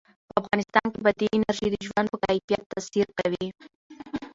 په 0.27 0.33
افغانستان 0.41 0.85
کې 0.91 0.99
بادي 1.05 1.27
انرژي 1.35 1.67
د 1.71 1.75
ژوند 1.87 2.07
په 2.11 2.17
کیفیت 2.23 2.61
تاثیر 2.71 3.07
کوي. 3.19 3.47